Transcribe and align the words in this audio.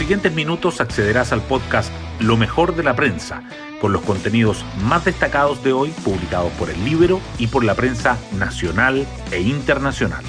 siguientes 0.00 0.34
minutos 0.34 0.80
accederás 0.80 1.30
al 1.30 1.42
podcast 1.42 1.92
Lo 2.20 2.38
mejor 2.38 2.74
de 2.74 2.82
la 2.82 2.96
prensa, 2.96 3.42
con 3.82 3.92
los 3.92 4.00
contenidos 4.00 4.64
más 4.82 5.04
destacados 5.04 5.62
de 5.62 5.74
hoy 5.74 5.90
publicados 6.02 6.50
por 6.52 6.70
el 6.70 6.82
Libro 6.86 7.20
y 7.38 7.48
por 7.48 7.64
la 7.64 7.74
prensa 7.74 8.16
nacional 8.38 9.06
e 9.30 9.42
internacional. 9.42 10.24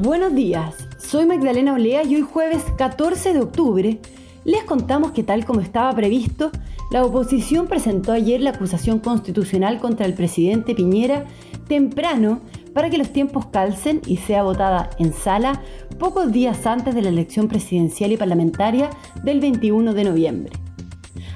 Buenos 0.00 0.34
días, 0.34 0.74
soy 0.98 1.24
Magdalena 1.26 1.72
Olea 1.72 2.02
y 2.02 2.16
hoy 2.16 2.22
jueves 2.22 2.64
14 2.76 3.32
de 3.32 3.38
octubre 3.38 4.00
les 4.44 4.64
contamos 4.64 5.12
que 5.12 5.22
tal 5.22 5.44
como 5.44 5.60
estaba 5.60 5.92
previsto, 5.92 6.50
la 6.90 7.04
oposición 7.04 7.68
presentó 7.68 8.10
ayer 8.10 8.40
la 8.40 8.50
acusación 8.50 8.98
constitucional 8.98 9.78
contra 9.78 10.04
el 10.04 10.14
presidente 10.14 10.74
Piñera 10.74 11.26
temprano 11.68 12.40
para 12.76 12.90
que 12.90 12.98
los 12.98 13.10
tiempos 13.10 13.46
calcen 13.46 14.02
y 14.06 14.18
sea 14.18 14.42
votada 14.42 14.90
en 14.98 15.14
sala 15.14 15.62
pocos 15.98 16.30
días 16.30 16.66
antes 16.66 16.94
de 16.94 17.00
la 17.00 17.08
elección 17.08 17.48
presidencial 17.48 18.12
y 18.12 18.18
parlamentaria 18.18 18.90
del 19.24 19.40
21 19.40 19.94
de 19.94 20.04
noviembre. 20.04 20.52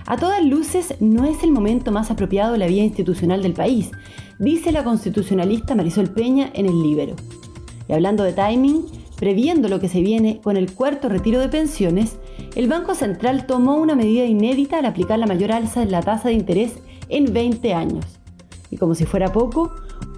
A 0.04 0.18
todas 0.18 0.44
luces, 0.44 0.96
no 1.00 1.24
es 1.24 1.42
el 1.42 1.50
momento 1.50 1.92
más 1.92 2.10
apropiado 2.10 2.52
de 2.52 2.58
la 2.58 2.66
vía 2.66 2.84
institucional 2.84 3.42
del 3.42 3.54
país, 3.54 3.90
dice 4.38 4.70
la 4.70 4.84
constitucionalista 4.84 5.74
Marisol 5.74 6.10
Peña 6.10 6.50
en 6.52 6.66
el 6.66 6.82
Libero. 6.82 7.16
Y 7.88 7.94
hablando 7.94 8.22
de 8.22 8.34
timing, 8.34 8.84
previendo 9.16 9.70
lo 9.70 9.80
que 9.80 9.88
se 9.88 10.02
viene 10.02 10.42
con 10.42 10.58
el 10.58 10.74
cuarto 10.74 11.08
retiro 11.08 11.40
de 11.40 11.48
pensiones, 11.48 12.18
el 12.54 12.68
Banco 12.68 12.94
Central 12.94 13.46
tomó 13.46 13.76
una 13.76 13.94
medida 13.94 14.26
inédita 14.26 14.80
al 14.80 14.84
aplicar 14.84 15.18
la 15.18 15.26
mayor 15.26 15.52
alza 15.52 15.82
en 15.82 15.90
la 15.90 16.02
tasa 16.02 16.28
de 16.28 16.34
interés 16.34 16.74
en 17.08 17.32
20 17.32 17.72
años. 17.72 18.04
Y 18.70 18.76
como 18.76 18.94
si 18.94 19.06
fuera 19.06 19.32
poco, 19.32 19.72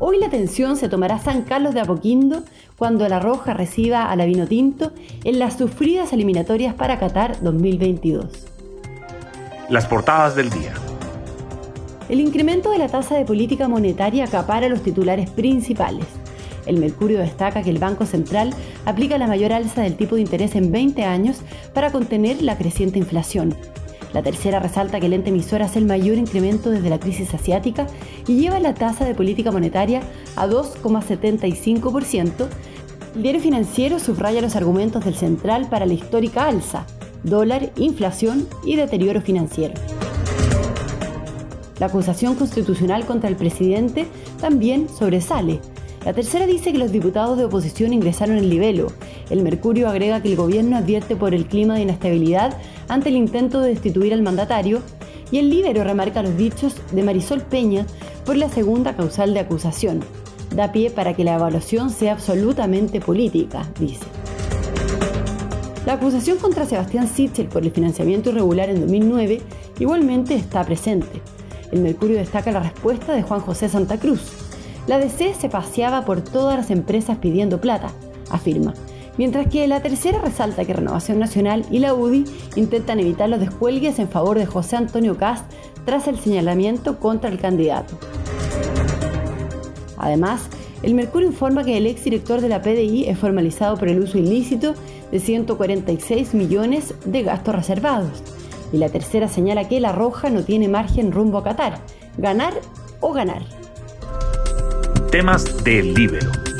hoy 0.05 0.19
la 0.19 0.27
atención 0.27 0.77
se 0.77 0.89
tomará 0.89 1.21
San 1.21 1.43
Carlos 1.43 1.75
de 1.75 1.81
Apoquindo 1.81 2.43
cuando 2.77 3.09
la 3.09 3.21
Roja 3.21 3.55
reciba 3.55 4.11
a 4.11 4.17
la 4.17 4.25
Vino 4.25 4.49
Tinto 4.49 4.91
en 5.23 5.39
las 5.39 5.57
sufridas 5.57 6.13
eliminatorias 6.13 6.75
para 6.75 6.99
Qatar 6.99 7.41
2022. 7.41 8.27
Las 9.69 9.87
portadas 9.87 10.35
del 10.35 10.51
día. 10.51 10.75
El 12.09 12.19
incremento 12.19 12.73
de 12.73 12.79
la 12.79 12.89
tasa 12.89 13.15
de 13.15 13.25
política 13.25 13.69
monetaria 13.69 14.25
acapara 14.25 14.69
los 14.69 14.83
titulares 14.83 15.31
principales. 15.31 16.07
El 16.67 16.79
Mercurio 16.79 17.21
destaca 17.21 17.63
que 17.63 17.71
el 17.71 17.79
Banco 17.79 18.05
Central 18.05 18.53
aplica 18.85 19.19
la 19.19 19.29
mayor 19.29 19.53
alza 19.53 19.83
del 19.83 19.97
tipo 19.97 20.17
de 20.17 20.23
interés 20.23 20.57
en 20.57 20.73
20 20.73 21.05
años 21.05 21.43
para 21.75 21.93
contener 21.93 22.43
la 22.43 22.59
creciente 22.59 22.99
inflación. 22.99 23.55
La 24.13 24.23
tercera 24.23 24.61
resalta 24.61 25.01
que 25.01 25.07
el 25.07 25.15
ente 25.15 25.31
emisor 25.31 25.63
hace 25.63 25.79
el 25.79 25.87
mayor 25.87 26.19
incremento 26.19 26.71
desde 26.71 26.91
la 26.91 27.01
crisis 27.01 27.33
asiática 27.33 27.87
y 28.27 28.37
lleva 28.37 28.61
la 28.61 28.75
tasa 28.75 29.05
de 29.05 29.15
política 29.15 29.51
monetaria 29.51 30.03
a 30.37 30.47
2,75%. 30.47 32.49
El 33.15 33.23
diario 33.23 33.41
financiero 33.41 33.99
subraya 33.99 34.43
los 34.43 34.57
argumentos 34.57 35.05
del 35.05 35.15
central 35.15 35.69
para 35.69 35.87
la 35.87 35.95
histórica 35.95 36.47
alza, 36.47 36.87
dólar, 37.23 37.71
inflación 37.77 38.47
y 38.65 38.77
deterioro 38.77 39.21
financiero. 39.21 39.75
La 41.79 41.87
acusación 41.87 42.35
constitucional 42.35 43.07
contra 43.07 43.29
el 43.29 43.37
presidente 43.37 44.07
también 44.41 44.89
sobresale, 44.89 45.61
la 46.05 46.13
tercera 46.13 46.47
dice 46.47 46.73
que 46.73 46.79
los 46.79 46.91
diputados 46.91 47.39
de 47.39 47.45
oposición 47.45 47.93
ingresaron 47.93 48.37
en 48.37 48.49
libelo. 48.49 48.89
El 49.31 49.43
Mercurio 49.43 49.89
agrega 49.89 50.21
que 50.21 50.31
el 50.31 50.37
gobierno 50.37 50.77
advierte 50.77 51.15
por 51.15 51.33
el 51.33 51.47
clima 51.47 51.77
de 51.77 51.83
inestabilidad 51.83 52.57
ante 52.93 53.09
el 53.09 53.17
intento 53.17 53.61
de 53.61 53.71
destituir 53.71 54.13
al 54.13 54.23
mandatario. 54.23 54.83
Y 55.31 55.39
el 55.39 55.49
Libero 55.49 55.83
remarca 55.83 56.23
los 56.23 56.37
dichos 56.37 56.77
de 56.93 57.03
Marisol 57.03 57.41
Peña 57.41 57.87
por 58.25 58.37
la 58.37 58.49
segunda 58.49 58.95
causal 58.95 59.33
de 59.33 59.41
acusación. 59.41 60.01
Da 60.55 60.73
pie 60.73 60.91
para 60.91 61.15
que 61.15 61.25
la 61.25 61.35
evaluación 61.35 61.91
sea 61.91 62.13
absolutamente 62.13 63.01
política, 63.01 63.67
dice. 63.81 64.05
La 65.87 65.95
acusación 65.95 66.39
contra 66.39 66.67
Sebastián 66.67 67.09
Sichel 67.09 67.49
por 67.49 67.63
el 67.63 67.73
financiamiento 67.73 68.31
irregular 68.31 68.69
en 68.69 68.81
2009 68.81 69.41
igualmente 69.79 70.35
está 70.35 70.63
presente. 70.65 71.23
El 71.73 71.81
Mercurio 71.81 72.19
destaca 72.19 72.53
la 72.53 72.61
respuesta 72.61 73.15
de 73.15 73.23
Juan 73.23 73.41
José 73.41 73.71
Santa 73.71 73.99
Cruz, 73.99 74.21
la 74.89 74.99
DC 74.99 75.35
se 75.35 75.49
paseaba 75.49 76.05
por 76.05 76.23
todas 76.23 76.57
las 76.57 76.71
empresas 76.71 77.19
pidiendo 77.19 77.61
plata, 77.61 77.93
afirma, 78.31 78.75
mientras 79.19 79.47
que 79.49 79.67
la 79.67 79.81
tercera 79.81 80.19
resalta 80.21 80.65
que 80.65 80.73
Renovación 80.73 81.19
Nacional 81.19 81.65
y 81.71 81.79
la 81.79 81.95
UDI 81.95 82.25
intentan 82.57 83.01
evitar 83.01 83.29
los 83.29 83.41
descuelgues 83.41 83.99
en 83.99 84.09
favor 84.09 84.39
de 84.39 84.47
José 84.47 84.77
Antonio 84.77 85.17
Cast 85.17 85.45
tras 85.85 86.09
el 86.09 86.19
señalamiento 86.19 86.99
contra 86.99 87.31
el 87.31 87.39
candidato. 87.39 87.99
Además, 89.97 90.49
el 90.83 90.95
Mercurio 90.95 91.29
informa 91.29 91.65
que 91.65 91.77
el 91.77 91.87
exdirector 91.87 92.41
de 92.41 92.49
la 92.49 92.61
PDI 92.61 93.05
es 93.09 93.19
formalizado 93.19 93.77
por 93.77 93.89
el 93.89 94.01
uso 94.01 94.19
ilícito 94.19 94.75
de 95.13 95.21
146 95.21 96.35
millones 96.35 96.95
de 97.05 97.23
gastos 97.23 97.55
reservados. 97.55 98.23
Y 98.73 98.79
la 98.79 98.89
tercera 98.89 99.29
señala 99.29 99.69
que 99.69 99.81
la 99.81 99.93
Roja 99.93 100.31
no 100.31 100.43
tiene 100.43 100.69
margen 100.69 101.13
rumbo 101.13 101.39
a 101.39 101.45
Qatar. 101.45 101.79
Ganar 102.19 102.55
o 103.01 103.13
ganar. 103.13 103.43
Temas 105.11 105.63
del 105.63 105.95
Libero. 105.95 106.52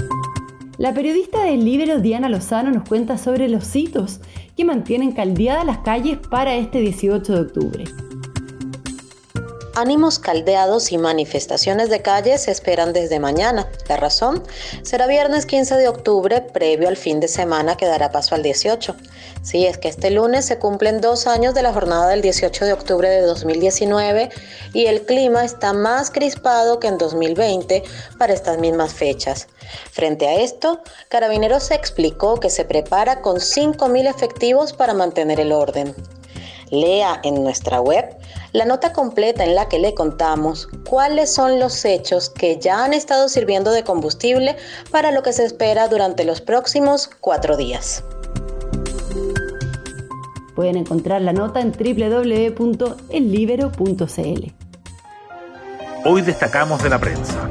La 0.83 0.93
periodista 0.93 1.45
del 1.45 1.65
Libero 1.65 2.01
Diana 2.01 2.29
Lozano 2.29 2.73
nos 2.73 2.89
cuenta 2.89 3.17
sobre 3.17 3.49
los 3.49 3.77
hitos 3.77 4.19
que 4.57 4.65
mantienen 4.65 5.13
caldeadas 5.13 5.65
las 5.65 5.79
calles 5.79 6.19
para 6.19 6.57
este 6.57 6.81
18 6.81 7.35
de 7.35 7.41
octubre. 7.41 7.85
Ánimos 9.75 10.19
caldeados 10.19 10.93
y 10.93 10.99
manifestaciones 10.99 11.89
de 11.89 12.03
calle 12.03 12.37
se 12.37 12.51
esperan 12.51 12.93
desde 12.93 13.19
mañana. 13.19 13.71
La 13.89 13.97
razón 13.97 14.43
será 14.83 15.07
viernes 15.07 15.47
15 15.47 15.77
de 15.77 15.89
octubre, 15.89 16.43
previo 16.43 16.89
al 16.89 16.99
fin 16.99 17.21
de 17.21 17.29
semana 17.29 17.79
que 17.79 17.87
dará 17.87 18.11
paso 18.11 18.35
al 18.35 18.43
18. 18.43 18.95
Sí, 19.43 19.65
es 19.65 19.79
que 19.79 19.89
este 19.89 20.11
lunes 20.11 20.45
se 20.45 20.59
cumplen 20.59 21.01
dos 21.01 21.27
años 21.27 21.55
de 21.55 21.63
la 21.63 21.73
jornada 21.73 22.09
del 22.09 22.21
18 22.21 22.67
de 22.67 22.75
octubre 22.75 23.09
de 23.09 23.23
2019 23.23 24.29
y 24.75 24.85
el 24.87 25.07
clima 25.07 25.43
está 25.43 25.73
más 25.73 26.11
crispado 26.11 26.79
que 26.79 26.89
en 26.89 26.99
2020 26.99 27.83
para 28.19 28.35
estas 28.35 28.59
mismas 28.59 28.93
fechas. 28.93 29.49
Frente 29.91 30.29
a 30.29 30.35
esto, 30.35 30.83
Carabineros 31.09 31.71
explicó 31.71 32.39
que 32.39 32.51
se 32.51 32.67
prepara 32.67 33.23
con 33.23 33.37
5.000 33.37 34.11
efectivos 34.11 34.75
para 34.75 34.93
mantener 34.93 35.41
el 35.41 35.53
orden. 35.53 35.95
Lea 36.73 37.21
en 37.23 37.45
nuestra 37.45 37.81
web 37.83 38.17
la 38.53 38.65
nota 38.65 38.95
completa 38.95 39.45
en 39.45 39.55
la 39.55 39.69
que 39.69 39.79
le 39.79 39.95
contamos 39.95 40.71
cuáles 40.89 41.31
son 41.33 41.61
los 41.61 41.85
hechos 41.85 42.31
que 42.31 42.59
ya 42.59 42.83
han 42.83 42.95
estado 42.95 43.29
sirviendo 43.29 43.73
de 43.73 43.85
combustible 43.85 44.57
para 44.91 45.11
lo 45.11 45.23
que 45.23 45.35
se 45.35 45.45
espera 45.45 45.89
durante 45.89 46.25
los 46.25 46.41
próximos 46.41 47.11
cuatro 47.21 47.59
días. 47.59 48.03
Pueden 50.57 50.77
encontrar 50.77 51.21
la 51.21 51.35
nota 51.35 51.61
en 51.61 51.73
www.ellibero.cl. 51.73 54.53
Hoy 56.07 56.23
destacamos 56.23 56.83
de 56.83 56.89
la 56.89 56.99
prensa. 56.99 57.51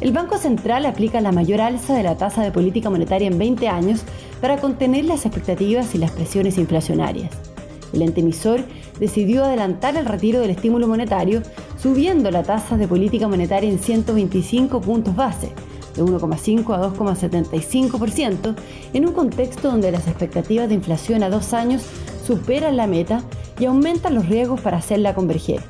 El 0.00 0.12
Banco 0.12 0.38
Central 0.38 0.86
aplica 0.86 1.20
la 1.20 1.32
mayor 1.32 1.60
alza 1.60 1.94
de 1.94 2.02
la 2.02 2.16
tasa 2.16 2.42
de 2.42 2.50
política 2.50 2.88
monetaria 2.88 3.28
en 3.28 3.38
20 3.38 3.68
años 3.68 4.00
para 4.40 4.56
contener 4.56 5.04
las 5.04 5.26
expectativas 5.26 5.94
y 5.94 5.98
las 5.98 6.12
presiones 6.12 6.56
inflacionarias 6.56 7.49
el 7.92 8.02
ente 8.02 8.20
emisor 8.20 8.60
decidió 8.98 9.44
adelantar 9.44 9.96
el 9.96 10.06
retiro 10.06 10.40
del 10.40 10.50
estímulo 10.50 10.86
monetario, 10.86 11.42
subiendo 11.78 12.30
la 12.30 12.42
tasa 12.42 12.76
de 12.76 12.88
política 12.88 13.28
monetaria 13.28 13.70
en 13.70 13.78
125 13.78 14.80
puntos 14.80 15.16
base, 15.16 15.52
de 15.94 16.02
1,5 16.02 16.74
a 16.74 16.92
2,75%, 16.92 18.54
en 18.92 19.06
un 19.06 19.12
contexto 19.12 19.70
donde 19.70 19.92
las 19.92 20.06
expectativas 20.06 20.68
de 20.68 20.74
inflación 20.74 21.22
a 21.22 21.30
dos 21.30 21.52
años 21.52 21.82
superan 22.26 22.76
la 22.76 22.86
meta 22.86 23.22
y 23.58 23.64
aumentan 23.64 24.14
los 24.14 24.28
riesgos 24.28 24.60
para 24.60 24.78
hacerla 24.78 25.14
converger. 25.14 25.60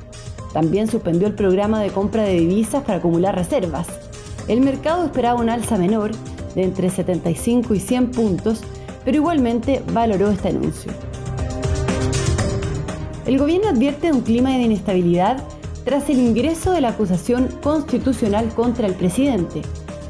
También 0.53 0.87
suspendió 0.87 1.27
el 1.27 1.33
programa 1.33 1.81
de 1.81 1.89
compra 1.89 2.23
de 2.23 2.39
divisas 2.39 2.83
para 2.83 2.97
acumular 2.99 3.35
reservas. 3.35 3.87
El 4.47 4.61
mercado 4.61 5.05
esperaba 5.05 5.39
un 5.39 5.49
alza 5.49 5.77
menor, 5.77 6.11
de 6.55 6.63
entre 6.63 6.89
75 6.89 7.73
y 7.73 7.79
100 7.79 8.11
puntos, 8.11 8.61
pero 9.05 9.17
igualmente 9.17 9.81
valoró 9.93 10.29
este 10.29 10.49
anuncio. 10.49 10.91
El 13.31 13.37
gobierno 13.37 13.69
advierte 13.69 14.07
de 14.07 14.13
un 14.13 14.23
clima 14.23 14.49
de 14.49 14.63
inestabilidad 14.63 15.41
tras 15.85 16.09
el 16.09 16.19
ingreso 16.19 16.73
de 16.73 16.81
la 16.81 16.89
acusación 16.89 17.47
constitucional 17.63 18.49
contra 18.49 18.85
el 18.85 18.93
presidente. 18.93 19.61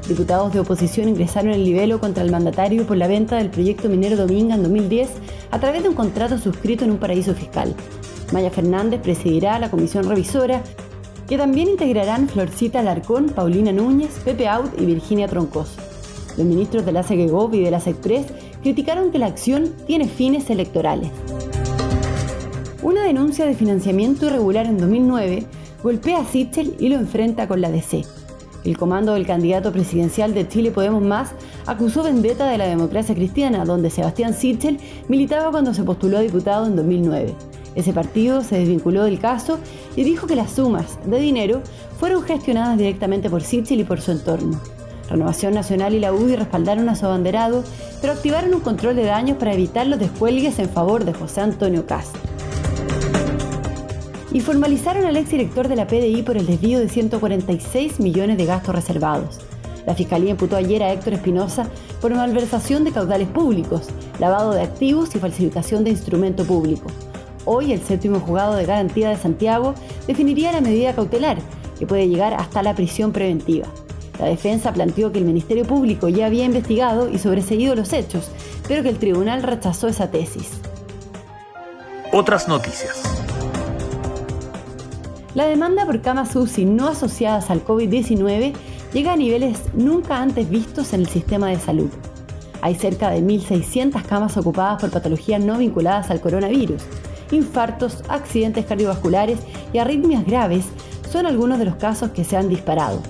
Diputados 0.08 0.52
de 0.52 0.60
oposición 0.60 1.08
ingresaron 1.08 1.52
el 1.52 1.64
libelo 1.64 2.00
contra 2.00 2.24
el 2.24 2.32
mandatario 2.32 2.84
por 2.88 2.98
la 2.98 3.06
venta 3.06 3.36
del 3.36 3.52
proyecto 3.52 3.90
minero 3.90 4.18
Dominga 4.18 4.56
en 4.56 4.64
2010 4.64 5.12
a 5.52 5.60
través 5.60 5.84
de 5.84 5.90
un 5.90 5.94
contrato 5.94 6.40
suscrito 6.40 6.84
en 6.84 6.90
un 6.90 6.98
paraíso 6.98 7.36
fiscal. 7.36 7.76
Maya 8.34 8.50
Fernández 8.50 9.02
presidirá 9.02 9.60
la 9.60 9.70
comisión 9.70 10.10
revisora, 10.10 10.64
que 11.30 11.38
también 11.38 11.70
integrarán 11.70 12.28
Florcita 12.28 12.80
Alarcón, 12.80 13.28
Paulina 13.28 13.72
Núñez, 13.72 14.20
Pepe 14.26 14.48
Out 14.48 14.82
y 14.82 14.86
Virginia 14.88 15.28
Troncoso. 15.28 15.80
Los 16.38 16.48
ministros 16.48 16.88
de 16.88 16.92
la 16.92 17.04
SEGEGOV 17.04 17.54
y 17.54 17.62
de 17.66 17.70
la 17.70 17.82
SECPRES 17.82 18.26
criticaron 18.64 19.12
que 19.12 19.20
la 19.20 19.28
acción 19.28 19.76
tiene 19.86 20.08
fines 20.08 20.50
electorales. 20.50 21.12
Una 22.84 23.04
denuncia 23.04 23.46
de 23.46 23.54
financiamiento 23.54 24.26
irregular 24.26 24.66
en 24.66 24.80
2009 24.80 25.46
golpea 25.84 26.22
a 26.22 26.26
Sichel 26.26 26.76
y 26.80 26.90
lo 26.90 26.96
enfrenta 26.96 27.48
con 27.48 27.62
la 27.62 27.70
DC. 27.70 28.04
El 28.64 28.76
comando 28.76 29.14
del 29.14 29.28
candidato 29.28 29.72
presidencial 29.72 30.34
de 30.34 30.48
Chile 30.48 30.72
Podemos 30.72 31.04
Más 31.04 31.30
acusó 31.68 32.02
vendetta 32.02 32.50
de 32.50 32.58
la 32.58 32.66
democracia 32.66 33.14
cristiana, 33.14 33.66
donde 33.66 33.92
Sebastián 33.92 34.34
Sichel 34.34 34.80
militaba 35.08 35.52
cuando 35.52 35.76
se 35.76 35.84
postuló 35.84 36.18
a 36.18 36.22
diputado 36.22 36.66
en 36.66 36.76
2009. 36.76 37.36
Ese 37.76 37.94
partido 37.94 38.42
se 38.44 38.58
desvinculó 38.58 39.04
del 39.04 39.20
caso 39.20 39.60
y 39.96 40.04
dijo 40.04 40.26
que 40.26 40.36
las 40.36 40.52
sumas 40.52 40.98
de 41.06 41.20
dinero 41.20 41.62
fueron 42.00 42.24
gestionadas 42.24 42.80
directamente 42.80 43.30
por 43.30 43.44
Sichel 43.44 43.82
y 43.82 43.84
por 43.84 44.02
su 44.02 44.12
entorno. 44.12 44.60
Renovación 45.08 45.54
Nacional 45.54 45.94
y 45.94 46.00
la 46.00 46.14
UDI 46.14 46.36
respaldaron 46.36 46.90
a 46.90 46.96
su 46.96 47.06
abanderado, 47.06 47.64
pero 48.02 48.14
activaron 48.14 48.56
un 48.56 48.62
control 48.62 48.96
de 48.96 49.06
daños 49.06 49.38
para 49.38 49.54
evitar 49.54 49.86
los 49.86 50.00
descuelgues 50.00 50.58
en 50.58 50.70
favor 50.70 51.06
de 51.06 51.14
José 51.14 51.42
Antonio 51.42 51.86
Castro. 51.86 52.31
Y 54.32 54.40
formalizaron 54.40 55.06
al 55.06 55.18
exdirector 55.18 55.68
de 55.68 55.76
la 55.76 55.88
PDI 55.88 56.24
por 56.24 56.38
el 56.38 56.46
desvío 56.46 56.80
de 56.80 56.88
146 56.88 58.00
millones 58.00 58.38
de 58.38 58.46
gastos 58.46 58.74
reservados. 58.74 59.40
La 59.86 59.96
Fiscalía 59.96 60.32
imputó 60.32 60.56
ayer 60.56 60.84
a 60.84 60.94
Héctor 60.94 61.14
Espinosa 61.14 61.68
por 62.00 62.14
malversación 62.14 62.84
de 62.84 62.92
caudales 62.92 63.28
públicos, 63.28 63.88
lavado 64.20 64.52
de 64.52 64.62
activos 64.62 65.14
y 65.16 65.20
falsificación 65.20 65.84
de 65.84 65.90
instrumento 65.90 66.46
público. 66.46 66.88
Hoy 67.46 67.74
el 67.74 67.82
séptimo 67.82 68.20
juzgado 68.20 68.56
de 68.56 68.66
garantía 68.66 69.10
de 69.10 69.18
Santiago 69.18 69.74
definiría 70.08 70.52
la 70.52 70.62
medida 70.62 70.94
cautelar, 70.94 71.38
que 71.80 71.88
puede 71.88 72.08
llegar 72.08 72.36
hasta 72.36 72.62
la 72.62 72.76
prisión 72.76 73.12
preventiva. 73.12 73.68
La 74.20 74.28
defensa 74.28 74.72
planteó 74.72 75.12
que 75.12 75.18
el 75.18 75.26
Ministerio 75.26 75.66
Público 75.66 76.08
ya 76.08 76.28
había 76.28 76.46
investigado 76.46 77.10
y 77.10 77.18
sobreseído 77.18 77.74
los 77.74 77.92
hechos, 77.92 78.30
pero 78.68 78.84
que 78.84 78.90
el 78.90 79.00
tribunal 79.00 79.42
rechazó 79.42 79.88
esa 79.88 80.12
tesis. 80.12 80.52
Otras 82.14 82.48
noticias. 82.48 83.02
La 85.34 85.46
demanda 85.46 85.86
por 85.86 86.02
camas 86.02 86.36
UCI 86.36 86.66
no 86.66 86.90
asociadas 86.90 87.50
al 87.50 87.64
COVID-19 87.64 88.54
llega 88.94 89.14
a 89.14 89.16
niveles 89.16 89.62
nunca 89.74 90.22
antes 90.22 90.50
vistos 90.50 90.92
en 90.92 91.02
el 91.02 91.08
sistema 91.08 91.48
de 91.48 91.58
salud. 91.58 91.90
Hay 92.62 92.76
cerca 92.76 93.10
de 93.10 93.22
1.600 93.22 94.04
camas 94.04 94.36
ocupadas 94.36 94.82
por 94.82 94.92
patologías 94.92 95.42
no 95.42 95.58
vinculadas 95.58 96.12
al 96.12 96.20
coronavirus. 96.20 96.82
Infartos, 97.32 98.04
accidentes 98.10 98.66
cardiovasculares 98.66 99.40
y 99.72 99.78
arritmias 99.78 100.26
graves 100.26 100.66
son 101.10 101.26
algunos 101.26 101.60
de 101.60 101.66
los 101.66 101.76
casos 101.76 102.12
que 102.12 102.26
se 102.26 102.36
han 102.36 102.50
disparado. 102.50 103.02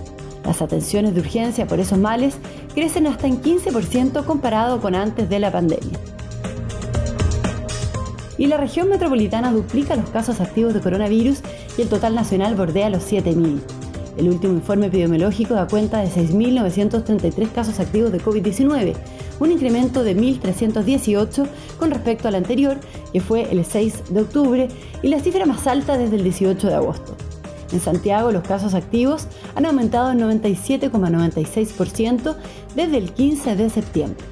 Las 0.45 0.62
atenciones 0.62 1.15
de 1.15 1.21
urgencia 1.21 1.65
por 1.65 1.79
esos 1.79 1.97
males 1.97 2.35
crecen 2.75 3.07
hasta 3.07 3.25
en 3.25 3.41
15% 3.41 4.25
comparado 4.25 4.79
con 4.79 4.94
antes 4.94 5.27
de 5.27 5.39
la 5.39 5.51
pandemia. 5.51 6.00
Y 8.38 8.47
la 8.47 8.57
región 8.57 8.89
metropolitana 8.89 9.51
duplica 9.51 9.95
los 9.95 10.09
casos 10.09 10.39
activos 10.39 10.73
de 10.73 10.81
coronavirus 10.81 11.41
y 11.77 11.81
el 11.81 11.89
total 11.89 12.15
nacional 12.15 12.56
bordea 12.56 12.89
los 12.89 13.12
7.000. 13.12 13.59
El 14.18 14.29
último 14.29 14.53
informe 14.53 14.88
epidemiológico 14.88 15.53
da 15.53 15.68
cuenta 15.68 16.00
de 16.00 16.09
6.933 16.09 17.51
casos 17.51 17.79
activos 17.79 18.12
de 18.12 18.19
COVID-19, 18.19 18.95
un 19.39 19.51
incremento 19.51 20.03
de 20.03 20.15
1.318 20.15 21.47
con 21.79 21.91
respecto 21.91 22.27
al 22.27 22.35
anterior, 22.35 22.77
que 23.13 23.21
fue 23.21 23.51
el 23.51 23.65
6 23.65 24.03
de 24.09 24.21
octubre, 24.21 24.68
y 25.01 25.07
la 25.07 25.19
cifra 25.19 25.45
más 25.45 25.65
alta 25.65 25.97
desde 25.97 26.18
el 26.18 26.23
18 26.23 26.68
de 26.68 26.75
agosto. 26.75 27.15
En 27.71 27.79
Santiago 27.79 28.31
los 28.31 28.44
casos 28.44 28.73
activos 28.73 29.27
han 29.56 29.65
aumentado 29.65 30.12
en 30.12 30.19
97,96% 30.19 32.35
desde 32.75 32.97
el 32.97 33.13
15 33.13 33.56
de 33.56 33.69
septiembre. 33.69 34.25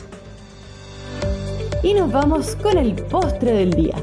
Y 1.82 1.94
nos 1.94 2.12
vamos 2.12 2.58
con 2.58 2.78
el 2.78 2.96
postre 2.96 3.54
del 3.54 3.72
día. 3.72 3.96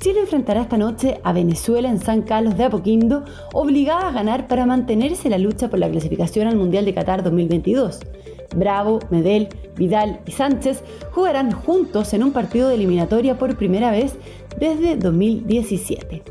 Chile 0.00 0.20
enfrentará 0.20 0.62
esta 0.62 0.78
noche 0.78 1.20
a 1.24 1.32
Venezuela 1.32 1.88
en 1.88 1.98
San 1.98 2.22
Carlos 2.22 2.56
de 2.56 2.64
Apoquindo, 2.64 3.24
obligada 3.52 4.08
a 4.08 4.12
ganar 4.12 4.46
para 4.46 4.64
mantenerse 4.64 5.26
en 5.26 5.32
la 5.32 5.38
lucha 5.38 5.68
por 5.68 5.80
la 5.80 5.90
clasificación 5.90 6.46
al 6.46 6.56
Mundial 6.56 6.84
de 6.84 6.94
Qatar 6.94 7.24
2022. 7.24 7.98
Bravo, 8.54 9.00
Medel, 9.10 9.48
Vidal 9.76 10.20
y 10.24 10.30
Sánchez 10.30 10.84
jugarán 11.10 11.50
juntos 11.50 12.14
en 12.14 12.22
un 12.22 12.32
partido 12.32 12.68
de 12.68 12.76
eliminatoria 12.76 13.38
por 13.38 13.56
primera 13.56 13.90
vez 13.90 14.14
desde 14.60 14.96
2017. 14.96 16.22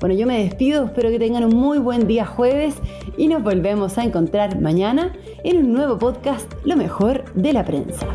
Bueno, 0.00 0.14
yo 0.14 0.26
me 0.26 0.44
despido, 0.44 0.84
espero 0.84 1.08
que 1.08 1.18
tengan 1.18 1.44
un 1.44 1.56
muy 1.56 1.78
buen 1.78 2.06
día 2.06 2.26
jueves 2.26 2.74
y 3.16 3.26
nos 3.26 3.42
volvemos 3.42 3.96
a 3.96 4.04
encontrar 4.04 4.60
mañana 4.60 5.14
en 5.42 5.56
un 5.56 5.72
nuevo 5.72 5.98
podcast, 5.98 6.52
Lo 6.64 6.76
mejor 6.76 7.24
de 7.34 7.54
la 7.54 7.64
prensa. 7.64 8.06